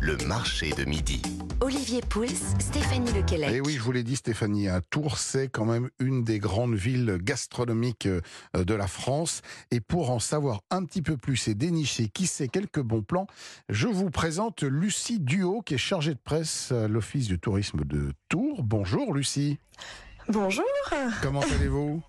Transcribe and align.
Le 0.00 0.16
marché 0.26 0.72
de 0.72 0.84
midi. 0.84 1.22
Olivier 1.62 2.02
Pouls, 2.02 2.26
Stéphanie 2.58 3.10
Lequelec. 3.12 3.50
Et 3.50 3.56
Eh 3.56 3.60
oui, 3.62 3.72
je 3.72 3.80
vous 3.80 3.92
l'ai 3.92 4.02
dit, 4.02 4.16
Stéphanie, 4.16 4.68
à 4.68 4.82
Tours, 4.82 5.16
c'est 5.16 5.48
quand 5.48 5.64
même 5.64 5.88
une 5.98 6.22
des 6.22 6.38
grandes 6.38 6.74
villes 6.74 7.16
gastronomiques 7.18 8.06
euh, 8.06 8.20
de 8.54 8.74
la 8.74 8.86
France. 8.86 9.40
Et 9.70 9.80
pour 9.80 10.10
en 10.10 10.18
savoir 10.18 10.60
un 10.70 10.84
petit 10.84 11.00
peu 11.00 11.16
plus 11.16 11.48
et 11.48 11.54
dénicher 11.54 12.08
qui 12.08 12.26
sait 12.26 12.48
quelques 12.48 12.82
bons 12.82 13.02
plans, 13.02 13.26
je 13.70 13.88
vous 13.88 14.10
présente 14.10 14.64
Lucie 14.64 15.18
Duo, 15.18 15.62
qui 15.62 15.74
est 15.74 15.78
chargée 15.78 16.12
de 16.12 16.20
presse 16.22 16.70
à 16.70 16.86
l'Office 16.86 17.26
du 17.26 17.38
tourisme 17.38 17.84
de 17.84 18.12
Tours. 18.28 18.62
Bonjour, 18.62 19.14
Lucie. 19.14 19.58
Bonjour. 20.28 20.66
Comment 21.22 21.40
allez-vous? 21.40 22.02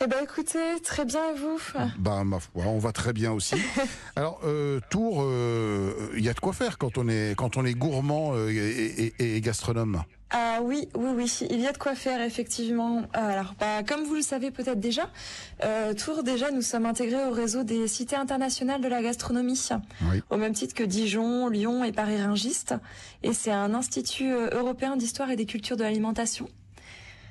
Eh 0.00 0.06
ben 0.06 0.18
écoutez, 0.22 0.80
très 0.84 1.04
bien 1.04 1.20
et 1.34 1.38
vous? 1.38 1.60
Bah 1.98 2.22
ma 2.24 2.38
foi, 2.40 2.64
on 2.66 2.78
va 2.78 2.92
très 2.92 3.12
bien 3.12 3.32
aussi. 3.32 3.56
Alors 4.16 4.40
euh, 4.44 4.80
Tours, 4.90 5.22
euh, 5.22 5.92
il 6.16 6.24
y 6.24 6.28
a 6.28 6.32
de 6.34 6.40
quoi 6.40 6.52
faire 6.52 6.78
quand 6.78 6.98
on 6.98 7.08
est 7.08 7.34
quand 7.36 7.56
on 7.56 7.64
est 7.64 7.74
gourmand 7.74 8.32
euh, 8.34 8.50
et, 8.50 9.12
et- 9.18 9.36
et 9.36 9.40
gastronome? 9.40 10.02
Ah 10.30 10.58
oui, 10.62 10.88
oui, 10.94 11.08
oui, 11.16 11.38
il 11.48 11.58
y 11.58 11.66
a 11.66 11.72
de 11.72 11.78
quoi 11.78 11.94
faire 11.94 12.20
effectivement. 12.20 13.04
Alors, 13.14 13.54
bah, 13.58 13.82
comme 13.82 14.04
vous 14.04 14.14
le 14.14 14.20
savez 14.20 14.50
peut-être 14.50 14.78
déjà, 14.78 15.08
euh, 15.64 15.94
Tours 15.94 16.22
déjà, 16.22 16.50
nous 16.50 16.60
sommes 16.60 16.84
intégrés 16.84 17.24
au 17.24 17.30
réseau 17.30 17.64
des 17.64 17.88
cités 17.88 18.14
internationales 18.16 18.82
de 18.82 18.88
la 18.88 19.00
gastronomie, 19.02 19.58
Oui. 20.02 20.20
au 20.28 20.36
même 20.36 20.52
titre 20.52 20.74
que 20.74 20.82
Dijon, 20.84 21.48
Lyon 21.48 21.82
et 21.82 21.92
Paris-Rungiste. 21.92 22.74
Et 23.22 23.32
c'est 23.32 23.52
un 23.52 23.72
institut 23.72 24.30
euh, 24.30 24.50
européen 24.52 24.96
d'histoire 24.96 25.30
et 25.30 25.36
des 25.36 25.46
cultures 25.46 25.78
de 25.78 25.82
l'alimentation. 25.84 26.46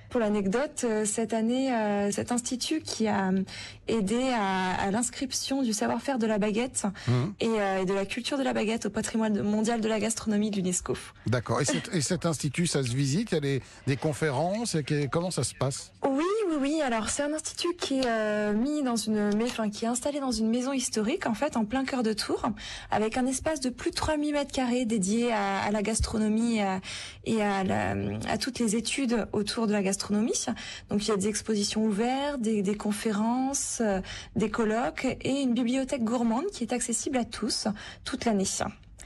Pour 0.10 0.20
l'anecdote, 0.22 0.82
euh, 0.86 1.06
cette 1.06 1.34
année, 1.34 1.74
euh, 1.74 2.12
cet 2.12 2.32
institut 2.32 2.82
qui 2.82 3.08
a 3.08 3.30
euh, 3.30 3.42
aidé 3.88 4.22
à, 4.34 4.72
à 4.82 4.92
l'inscription 4.92 5.62
du 5.64 5.74
savoir-faire 5.74 6.18
de 6.18 6.28
la 6.28 6.38
baguette 6.38 6.86
Hum, 7.08 7.34
et, 7.40 7.46
et 7.82 7.86
de 7.86 7.94
la 7.94 8.06
culture 8.06 8.38
de 8.38 8.44
la 8.44 8.54
baguette 8.54 8.86
au 8.86 8.90
patrimoine 8.90 9.42
mondial 9.42 9.82
de 9.82 9.88
la 9.88 10.00
gastronomie 10.00 10.50
de 10.52 10.56
l'UNESCO. 10.58 10.96
D'accord. 11.26 11.62
Et, 11.62 11.66
cet- 11.66 11.94
et 11.94 12.02
cet 12.02 12.26
institut, 12.26 12.68
ça 12.68 12.84
se 12.84 12.90
visite? 12.90 13.32
Il 13.32 13.36
y 13.36 13.38
a 13.38 13.42
des, 13.42 13.62
des 13.86 13.98
conférences? 13.98 14.76
Et 14.76 14.84
que- 14.84 15.08
Comment 15.08 15.32
ça 15.32 15.44
se 15.44 15.54
passe? 15.56 15.92
Oui, 16.08 16.24
oui, 16.50 16.56
oui. 16.60 16.82
Alors 16.82 17.10
c'est 17.10 17.24
un 17.24 17.34
institut 17.34 17.74
qui 17.80 18.00
est 18.00 18.06
euh, 18.08 18.54
mis 18.54 18.82
dans 18.84 18.96
une, 18.96 19.32
enfin, 19.44 19.70
qui 19.70 19.86
est 19.86 19.88
installé 19.88 20.20
dans 20.20 20.32
une 20.32 20.50
maison 20.50 20.74
historique 20.74 21.26
en 21.28 21.34
fait, 21.34 21.58
en 21.58 21.66
plein 21.66 21.86
cœur 21.86 22.04
de 22.04 22.14
Tours, 22.14 22.44
avec 22.92 23.18
un 23.18 23.26
espace 23.26 23.60
de 23.60 23.70
plus 23.70 23.92
de 23.92 23.96
3000 23.96 24.34
mètres 24.34 24.52
carrés 24.52 24.86
dédié 24.86 25.32
à, 25.32 25.60
à 25.60 25.72
la 25.72 25.82
gastronomie 25.82 26.58
et, 26.58 26.62
à, 26.64 26.82
et 27.26 27.42
à, 27.44 27.64
la- 27.64 27.96
à 28.30 28.38
toutes 28.38 28.60
les 28.60 28.76
études 28.76 29.28
autour 29.34 29.68
de 29.68 29.74
la 29.74 29.84
gastronomie. 29.84 30.46
Donc 30.90 31.06
il 31.06 31.10
y 31.10 31.12
a 31.12 31.18
des 31.18 31.28
expositions 31.28 31.84
ouvertes, 31.86 32.42
des, 32.42 32.62
des 32.62 32.76
conférences, 32.76 33.80
euh, 33.82 34.02
des 34.36 34.50
colloques 34.50 35.06
et 35.22 35.42
une 35.42 35.54
bibliothèque 35.54 36.04
gourmande 36.04 36.46
qui 36.52 36.64
est 36.64 36.74
accessible 36.74 37.18
à 37.18 37.26
tous 37.26 37.68
toute 38.06 38.26
l'année. 38.26 38.46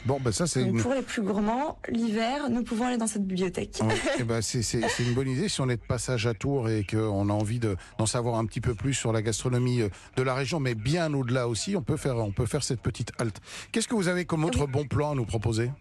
Bon, 0.06 0.20
ben 0.20 0.32
ça 0.32 0.48
c'est 0.48 0.64
Donc 0.66 0.76
une, 0.76 0.82
pour 0.82 0.94
les 0.94 1.04
plus 1.04 1.22
gourmands, 1.22 1.78
l'hiver, 1.88 2.50
nous 2.50 2.64
pouvons 2.64 2.88
aller 2.88 2.98
dans 2.98 3.06
cette 3.08 3.26
bibliothèque. 3.26 3.78
Ouais, 3.82 3.94
eh 4.20 4.24
ben, 4.24 4.42
c'est- 4.42 4.62
une 5.00 5.14
bonne 5.14 5.30
idée 5.30 5.48
si 5.48 5.62
on 5.62 5.70
est 5.70 5.78
de 5.78 5.82
passage 5.82 6.26
à 6.26 6.34
Tours 6.34 6.70
et 6.70 6.84
qu'on 6.90 7.30
a 7.30 7.34
envie 7.34 7.60
de- 7.60 7.76
d'en 8.00 8.06
savoir 8.08 8.36
un 8.40 8.46
petit 8.46 8.62
peu 8.62 8.74
plus 8.74 8.94
sur 8.96 9.14
la 9.14 9.22
gastronomie 9.22 9.82
euh, 9.82 9.90
de 10.16 10.24
la 10.24 10.34
région, 10.34 10.60
mais 10.60 10.74
bien 10.74 11.14
au-delà 11.14 11.48
aussi, 11.48 11.76
on 11.76 11.84
peut 11.84 11.98
faire, 11.98 12.18
on 12.18 12.32
peut 12.32 12.48
faire 12.48 12.64
cette 12.64 12.82
petite 12.82 13.12
halte. 13.20 13.40
Qu'est-ce 13.72 13.88
que 13.88 13.96
vous 13.96 14.08
avez 14.08 14.26
comme 14.26 14.44
autre 14.44 14.66
bon 14.66 14.86
plan 14.86 15.12
à 15.12 15.16
nous 15.16 15.26
proposer? 15.26 15.72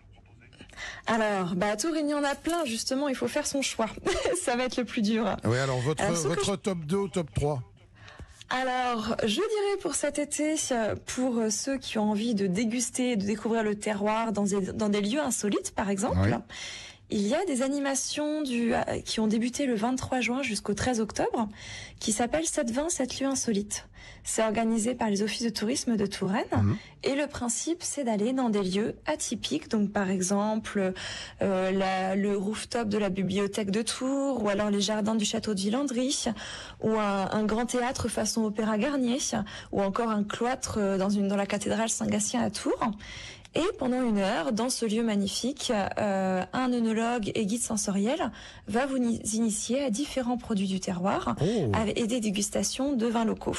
Alors, 1.07 1.55
bah, 1.57 1.69
à 1.73 1.77
Tours, 1.77 1.95
il 1.99 2.09
y 2.09 2.15
en 2.15 2.25
a 2.25 2.35
plein, 2.35 2.65
justement, 2.65 3.09
il 3.09 3.15
faut 3.15 3.29
faire 3.29 3.47
son 3.47 3.63
choix. 3.63 3.87
Ça 4.43 4.57
va 4.57 4.65
être 4.65 4.77
le 4.77 4.85
plus 4.85 5.03
dur. 5.03 5.37
Oui, 5.45 5.59
alors 5.59 5.79
votre, 5.81 6.03
Alors, 6.03 6.23
votre 6.23 6.57
top 6.57 6.79
2 6.87 6.97
ou 6.97 7.09
top 7.09 7.33
3 7.35 7.63
Alors, 8.51 9.17
je 9.23 9.35
dirais 9.35 9.77
pour 9.81 9.95
cet 9.95 10.19
été, 10.19 10.57
pour 11.07 11.41
ceux 11.51 11.79
qui 11.79 11.99
ont 11.99 12.11
envie 12.11 12.35
de 12.35 12.49
déguster, 12.49 13.17
de 13.17 13.25
découvrir 13.25 13.63
le 13.63 13.77
terroir 13.77 14.33
dans 14.33 14.45
des, 14.89 15.01
lieux 15.01 15.21
insolites, 15.21 15.73
par 15.75 15.89
exemple. 15.89 16.41
Il 17.11 17.27
y 17.27 17.35
a 17.35 17.45
des 17.47 17.63
animations 17.63 18.43
du, 18.43 18.75
euh, 18.75 18.81
qui 19.05 19.21
ont 19.21 19.27
débuté 19.27 19.67
le 19.67 19.75
23 19.75 20.21
juin 20.21 20.43
jusqu'au 20.43 20.75
13 20.75 21.01
octobre, 21.01 21.49
qui 21.99 22.13
s'appellent 22.13 22.47
720 22.47 22.89
7 22.91 23.21
lieux 23.21 23.27
insolites. 23.27 23.87
C'est 24.23 24.43
organisé 24.43 24.95
par 24.95 25.09
les 25.09 25.23
offices 25.23 25.43
de 25.43 25.49
tourisme 25.51 25.97
de 25.97 26.05
Touraine. 26.07 26.45
Mhm. 26.53 26.77
Et 27.05 27.15
le 27.15 27.27
principe, 27.27 27.83
c'est 27.83 28.05
d'aller 28.05 28.33
dans 28.35 28.51
des 28.51 28.63
lieux 28.63 28.97
atypiques, 29.07 29.69
donc 29.71 29.93
par 29.93 30.11
exemple 30.11 30.93
euh, 31.43 31.71
la- 31.71 32.17
le 32.17 32.37
rooftop 32.37 32.89
de 32.89 32.99
la 32.99 33.09
bibliothèque 33.09 33.71
de 33.71 33.81
Tours, 33.83 34.43
ou 34.43 34.49
alors 34.51 34.71
les 34.71 34.81
jardins 34.83 35.15
du 35.15 35.25
château 35.25 35.55
de 35.55 35.61
Villandry, 35.61 36.25
ou 36.83 36.91
un, 36.99 37.31
un 37.31 37.45
grand 37.45 37.65
théâtre 37.67 38.09
façon 38.09 38.45
opéra 38.45 38.77
Garnier, 38.79 39.19
ou 39.73 39.81
encore 39.83 40.11
un 40.11 40.23
cloître 40.25 40.77
euh, 40.79 40.99
dans, 40.99 41.11
une, 41.11 41.29
dans 41.29 41.37
la 41.37 41.47
cathédrale 41.47 41.89
Saint-Gatien 41.89 42.43
à 42.43 42.51
Tours. 42.51 42.91
Et 43.57 43.65
pendant 43.81 44.01
une 44.03 44.19
heure, 44.19 44.53
dans 44.53 44.71
ce 44.71 44.87
lieu 44.87 45.03
magnifique, 45.03 45.73
euh, 45.99 46.45
un 46.53 46.73
œnologue 46.73 47.33
et 47.35 47.47
guide 47.47 47.61
sensoriel 47.63 48.31
va 48.69 48.87
vous 48.87 48.99
ni- 48.99 49.21
initier 49.35 49.83
à 49.83 49.91
différents 49.91 50.37
produits 50.37 50.69
du 50.69 50.79
terroir 50.79 51.35
Oh, 51.41 51.71
avec- 51.73 51.99
et 51.99 52.07
des 52.07 52.21
dégustations 52.21 52.95
de 52.95 53.07
vins 53.07 53.25
locaux. 53.25 53.57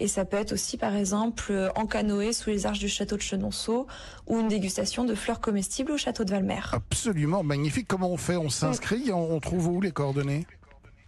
Et 0.00 0.08
ça 0.08 0.24
peut 0.24 0.38
être 0.38 0.52
aussi, 0.52 0.78
par 0.78 0.96
exemple, 0.96 1.70
en 1.76 1.84
canoë 1.86 2.32
sous 2.32 2.48
les 2.48 2.64
arches 2.64 2.78
du 2.78 2.88
château 2.88 3.16
de 3.16 3.20
Chenonceau 3.22 3.86
ou 4.26 4.40
une 4.40 4.48
dégustation 4.48 5.04
de 5.04 5.14
fleurs 5.14 5.40
comestibles 5.40 5.92
au 5.92 5.98
château 5.98 6.24
de 6.24 6.30
Valmer. 6.30 6.60
absolument 6.72 7.42
magnifique. 7.42 7.86
Comment 7.86 8.10
on 8.10 8.16
fait? 8.16 8.36
On 8.36 8.48
s'inscrit 8.48 9.12
on 9.12 9.38
trouve 9.40 9.68
où 9.68 9.80
les 9.82 9.92
coordonnées? 9.92 10.46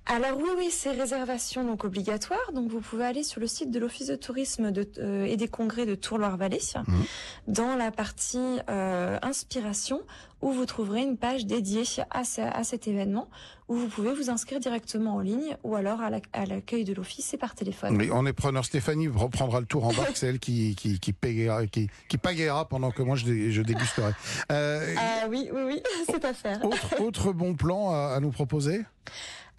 Alors 0.07 0.37
oui, 0.39 0.49
oui, 0.57 0.69
c'est 0.73 0.91
réservation 0.91 1.63
donc 1.65 1.85
obligatoire. 1.85 2.53
Donc 2.53 2.69
vous 2.71 2.81
pouvez 2.81 3.05
aller 3.05 3.23
sur 3.23 3.41
le 3.41 3.47
site 3.47 3.71
de 3.71 3.79
l'Office 3.79 4.09
de 4.09 4.17
tourisme 4.17 4.73
de, 4.73 4.89
euh, 4.99 5.25
et 5.25 5.37
des 5.37 5.47
congrès 5.47 5.87
de 5.87 5.95
Tours-Loire-Vallée, 5.95 6.59
Mhm. 6.89 7.05
dans 7.47 7.77
la 7.77 7.91
partie 7.93 8.39
euh, 8.69 9.19
inspiration, 9.23 10.01
où 10.43 10.51
vous 10.53 10.67
trouverez 10.67 11.03
une 11.03 11.17
page 11.17 11.47
dédiée 11.47 11.85
à, 12.11 12.25
ce- 12.25 12.41
à 12.41 12.65
cet 12.65 12.89
événement, 12.89 13.29
où 13.69 13.77
vous 13.77 13.87
pouvez 13.89 14.13
vous 14.13 14.31
inscrire 14.31 14.59
directement 14.59 15.17
en 15.17 15.21
ligne 15.21 15.57
ou 15.63 15.77
alors 15.77 16.01
à 16.01 16.11
la- 16.11 16.21
à 16.33 16.45
l'accueil 16.45 16.85
de 16.85 16.93
l'Office 16.95 17.33
et 17.35 17.37
par 17.37 17.55
téléphone. 17.55 17.97
Oui, 17.97 18.11
On 18.13 18.27
est 18.27 18.33
preneur. 18.33 18.65
Stéphanie 18.65 19.07
reprendra 19.07 19.61
le 19.61 19.67
tour 19.67 19.85
en 19.85 19.93
barque, 19.93 20.17
c'est 20.17 20.27
elle 20.27 20.41
qui, 20.41 20.75
qui, 20.75 20.99
qui, 20.99 21.13
payera, 21.13 21.67
qui, 21.67 21.89
qui 22.09 22.19
pagayera 22.19 22.69
pendant 22.69 22.91
que 22.91 23.03
moi 23.03 23.15
je, 23.17 23.27
dé- 23.27 23.53
je 23.53 23.63
dégusterai. 23.63 24.13
Euh, 24.51 24.95
Ah 24.99 25.27
oui, 25.29 25.51
oui, 25.53 25.63
oui, 25.67 25.83
c'est 26.11 26.25
à 26.25 26.33
faire. 26.33 26.65
autre, 26.65 27.01
autre 27.01 27.33
bon 27.33 27.55
plan 27.55 27.91
à, 27.93 28.15
à 28.17 28.21
nous 28.21 28.31
proposer? 28.33 28.81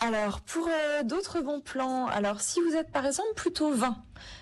Alors, 0.03 0.41
pour 0.41 0.67
euh, 0.67 1.03
d'autres 1.03 1.41
bons 1.41 1.61
plans, 1.61 2.07
alors 2.07 2.41
si 2.41 2.59
vous 2.61 2.75
êtes 2.75 2.91
par 2.91 3.05
exemple 3.05 3.29
plutôt 3.35 3.71
vin, 3.71 3.95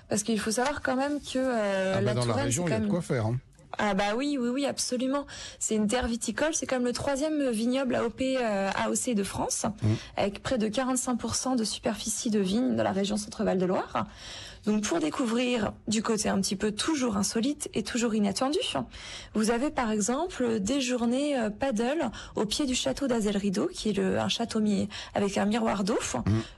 parce 0.07 0.23
qu'il 0.23 0.39
faut 0.39 0.51
savoir 0.51 0.81
quand 0.81 0.95
même 0.95 1.19
que 1.19 1.37
euh, 1.37 1.95
Ah 1.97 2.01
bah, 2.01 2.01
la 2.01 2.13
Dans 2.13 2.21
la 2.21 2.25
Touraine, 2.27 2.45
région, 2.45 2.63
c'est 2.65 2.71
il 2.71 2.73
y 2.73 2.77
a 2.77 2.79
de 2.79 2.87
quoi 2.87 3.01
faire. 3.01 3.25
hein. 3.25 3.37
Ah 3.77 3.93
bah 3.93 4.15
oui, 4.17 4.37
oui, 4.39 4.49
oui, 4.49 4.65
absolument. 4.65 5.25
C'est 5.59 5.75
une 5.75 5.87
terre 5.87 6.07
viticole, 6.07 6.53
c'est 6.53 6.65
comme 6.65 6.83
le 6.83 6.91
troisième 6.91 7.49
vignoble 7.51 7.95
AOP, 7.95 8.21
euh, 8.21 8.69
AOC 8.75 9.13
de 9.13 9.23
France, 9.23 9.65
Mmh. 9.83 9.87
avec 10.17 10.41
près 10.43 10.57
de 10.57 10.67
45% 10.67 11.55
de 11.55 11.63
superficie 11.63 12.29
de 12.29 12.39
vignes 12.39 12.75
dans 12.75 12.83
la 12.83 12.91
région 12.91 13.15
Centre-Val 13.15 13.57
de 13.57 13.65
Loire. 13.65 14.05
Donc 14.65 14.83
pour 14.83 14.99
découvrir 14.99 15.71
du 15.87 16.03
côté 16.03 16.29
un 16.29 16.39
petit 16.41 16.55
peu 16.55 16.71
toujours 16.71 17.17
insolite 17.17 17.69
et 17.73 17.83
toujours 17.83 18.13
inattendu, 18.13 18.59
vous 19.33 19.51
avez 19.51 19.69
par 19.71 19.89
exemple 19.89 20.59
des 20.59 20.81
journées 20.81 21.37
euh, 21.39 21.49
paddle 21.49 22.11
au 22.35 22.45
pied 22.45 22.65
du 22.65 22.75
château 22.75 23.07
d'Azel-Rideau, 23.07 23.67
qui 23.73 23.89
est 23.89 23.93
le, 23.93 24.19
un 24.19 24.27
château 24.29 24.59
avec 25.13 25.37
un 25.37 25.45
miroir 25.45 25.83
d'eau, 25.83 25.99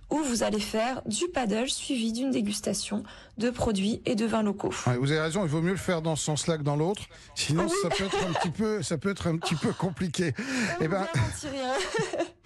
où 0.09 0.17
vous 0.17 0.43
allez 0.43 0.59
faire 0.59 1.01
du 1.05 1.27
paddle 1.27 1.69
suivi 1.69 2.11
d'une 2.11 2.31
dégustation 2.31 3.03
de 3.37 3.49
produits 3.49 4.01
et 4.05 4.15
de 4.15 4.25
vins 4.25 4.43
locaux. 4.43 4.73
Ouais, 4.87 4.97
vous 4.97 5.11
avez 5.11 5.21
raison, 5.21 5.43
il 5.43 5.49
vaut 5.49 5.61
mieux 5.61 5.71
le 5.71 5.77
faire 5.77 6.01
dans 6.01 6.15
ce 6.15 6.25
sens-là 6.25 6.57
que 6.57 6.63
dans 6.63 6.75
l'autre. 6.75 7.03
Sinon, 7.35 7.65
Oui. 7.65 7.71
ça 7.81 7.89
peut 7.89 8.05
être 8.05 8.27
un 8.27 8.33
petit 8.33 8.49
peu, 8.49 8.81
ça 8.81 8.97
peut 8.97 9.09
être 9.11 9.27
un 9.27 9.37
petit 9.37 9.55
peu 9.55 9.71
compliqué. 9.73 10.33
Eh 10.81 10.87
ben, 10.87 11.05
rien. 11.43 11.73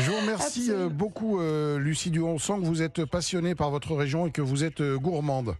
je 0.00 0.10
vous 0.10 0.16
remercie 0.16 0.60
Absolument. 0.60 0.84
euh, 0.84 0.88
beaucoup, 0.88 1.40
euh, 1.40 1.78
Lucie 1.78 2.10
Duon. 2.10 2.32
On 2.34 2.38
sent 2.38 2.54
que 2.60 2.64
vous 2.66 2.82
êtes 2.82 3.04
passionnée 3.04 3.54
par 3.54 3.70
votre 3.70 3.94
région 3.94 4.26
et 4.26 4.30
que 4.30 4.42
vous 4.42 4.64
êtes 4.64 4.80
euh, 4.80 4.98
gourmande. 4.98 5.56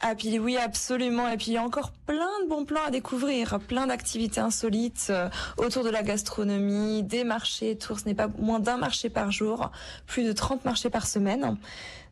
Ah 0.00 0.14
puis 0.14 0.38
oui 0.38 0.56
absolument 0.56 1.28
et 1.28 1.36
puis 1.36 1.46
il 1.48 1.54
y 1.54 1.56
a 1.56 1.62
encore 1.64 1.90
plein 2.06 2.44
de 2.44 2.48
bons 2.48 2.64
plans 2.64 2.84
à 2.86 2.90
découvrir, 2.92 3.58
plein 3.58 3.88
d'activités 3.88 4.40
insolites 4.40 5.12
autour 5.56 5.82
de 5.82 5.90
la 5.90 6.04
gastronomie, 6.04 7.02
des 7.02 7.24
marchés, 7.24 7.76
Tours 7.76 7.98
ce 7.98 8.04
n'est 8.04 8.14
pas 8.14 8.28
moins 8.38 8.60
d'un 8.60 8.76
marché 8.76 9.10
par 9.10 9.32
jour, 9.32 9.72
plus 10.06 10.22
de 10.22 10.30
30 10.32 10.64
marchés 10.64 10.88
par 10.88 11.04
semaine. 11.04 11.56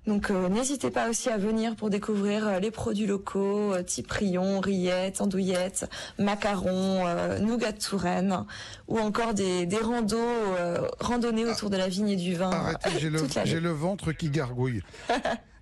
Donc 0.06 0.30
euh, 0.30 0.48
n'hésitez 0.48 0.90
pas 0.90 1.08
aussi 1.08 1.30
à 1.30 1.36
venir 1.36 1.74
pour 1.74 1.90
découvrir 1.90 2.46
euh, 2.46 2.60
les 2.60 2.70
produits 2.70 3.06
locaux, 3.06 3.74
euh, 3.74 3.82
type 3.82 4.10
rillettes, 4.10 5.20
andouillettes, 5.20 5.86
macarons, 6.18 7.06
euh, 7.06 7.38
nougat 7.40 7.72
de 7.72 7.78
Touraine, 7.78 8.44
ou 8.86 8.98
encore 8.98 9.34
des, 9.34 9.66
des 9.66 9.78
randos, 9.78 10.16
randonnées 11.00 11.44
autour 11.44 11.70
de 11.70 11.76
la 11.76 11.88
vigne 11.88 12.10
et 12.10 12.16
du 12.16 12.34
vin. 12.34 12.50
Arrêtez, 12.50 12.90
j'ai 12.98 13.10
le, 13.10 13.18
j'ai 13.44 13.60
ventre 13.60 14.12
qui 14.12 14.30
gargouille. 14.30 14.82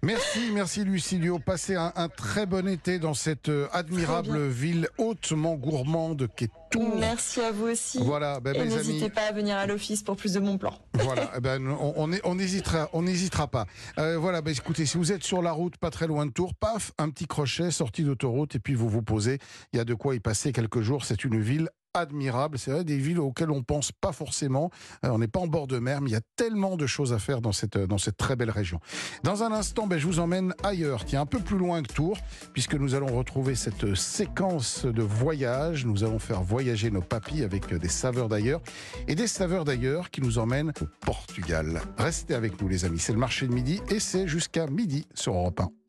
Merci, 0.02 0.50
merci 0.52 0.84
Lucilio. 0.84 1.38
Passez 1.38 1.76
un, 1.76 1.90
un 1.96 2.10
très 2.10 2.44
bon 2.44 2.68
été 2.68 2.98
dans 2.98 3.14
cette 3.14 3.50
admirable 3.72 4.48
ville 4.48 4.86
hautement 4.98 5.54
gourmande 5.54 6.28
qu'est 6.36 6.50
Merci 6.98 7.40
à 7.40 7.52
vous 7.52 7.66
aussi. 7.68 7.98
Voilà, 8.02 8.40
ben, 8.40 8.54
Et 8.54 8.58
mes 8.60 8.64
n'hésitez 8.66 9.04
amis. 9.04 9.10
pas 9.10 9.22
à 9.22 9.32
venir 9.32 9.56
à 9.56 9.66
l'office 9.66 10.02
pour 10.02 10.16
plus 10.16 10.32
de 10.34 10.40
bons 10.40 10.58
plans. 10.58 10.78
Voilà, 10.94 11.30
eh 11.36 11.40
ben, 11.40 11.66
on, 11.68 11.92
on, 11.96 12.12
est- 12.12 12.20
on 12.24 12.38
hésitera, 12.38 12.88
on 12.92 13.02
n'hésitera 13.02 13.48
pas. 13.48 13.66
Euh, 13.98 14.18
voilà, 14.18 14.42
ben, 14.42 14.52
écoutez, 14.52 14.86
si 14.86 14.96
vous 14.98 15.12
êtes 15.12 15.22
sur 15.24 15.42
la 15.42 15.52
route, 15.52 15.76
pas 15.76 15.90
très 15.90 16.06
loin 16.06 16.26
de 16.26 16.30
Tours, 16.32 16.54
paf, 16.54 16.92
un 16.98 17.10
petit 17.10 17.26
crochet, 17.26 17.70
sortie 17.70 18.02
d'autoroute, 18.04 18.54
et 18.56 18.58
puis 18.58 18.74
vous 18.74 18.88
vous 18.88 19.02
posez. 19.02 19.38
Il 19.72 19.76
y 19.76 19.80
a 19.80 19.84
de 19.84 19.94
quoi 19.94 20.14
y 20.14 20.20
passer 20.20 20.52
quelques 20.52 20.80
jours. 20.80 21.04
C'est 21.04 21.24
une 21.24 21.40
ville 21.40 21.68
admirable. 21.94 22.58
C'est 22.58 22.70
vrai, 22.70 22.84
des 22.84 22.98
villes 22.98 23.20
auxquelles 23.20 23.50
on 23.50 23.62
pense 23.62 23.92
pas 23.92 24.12
forcément. 24.12 24.70
Euh, 25.04 25.10
on 25.10 25.18
n'est 25.18 25.28
pas 25.28 25.40
en 25.40 25.46
bord 25.46 25.66
de 25.66 25.78
mer, 25.78 26.00
mais 26.00 26.10
il 26.10 26.12
y 26.12 26.16
a 26.16 26.22
tellement 26.36 26.76
de 26.76 26.86
choses 26.86 27.12
à 27.12 27.18
faire 27.18 27.40
dans 27.40 27.52
cette, 27.52 27.78
dans 27.78 27.98
cette 27.98 28.16
très 28.16 28.36
belle 28.36 28.50
région. 28.50 28.80
Dans 29.22 29.42
un 29.42 29.52
instant, 29.52 29.86
ben, 29.86 29.98
je 29.98 30.06
vous 30.06 30.18
emmène 30.18 30.54
ailleurs, 30.62 31.04
tiens, 31.04 31.22
un 31.22 31.26
peu 31.26 31.38
plus 31.38 31.58
loin 31.58 31.82
que 31.82 31.92
Tours, 31.92 32.18
puisque 32.52 32.74
nous 32.74 32.94
allons 32.94 33.16
retrouver 33.16 33.54
cette 33.54 33.94
séquence 33.94 34.84
de 34.84 35.02
voyage. 35.02 35.86
Nous 35.86 36.04
allons 36.04 36.18
faire 36.18 36.42
voyager 36.42 36.90
nos 36.90 37.02
papilles 37.02 37.44
avec 37.44 37.72
des 37.72 37.88
saveurs 37.88 38.28
d'ailleurs 38.28 38.60
et 39.08 39.14
des 39.14 39.26
saveurs 39.26 39.64
d'ailleurs 39.64 40.10
qui 40.10 40.20
nous 40.20 40.38
emmènent 40.38 40.72
au 40.80 40.86
Portugal. 41.04 41.80
Restez 41.96 42.34
avec 42.34 42.60
nous 42.60 42.68
les 42.68 42.84
amis, 42.84 42.98
c'est 42.98 43.12
le 43.12 43.18
marché 43.18 43.46
de 43.46 43.52
midi 43.52 43.80
et 43.90 44.00
c'est 44.00 44.26
jusqu'à 44.26 44.66
midi 44.66 45.06
sur 45.14 45.34
Europe 45.34 45.60
1. 45.60 45.74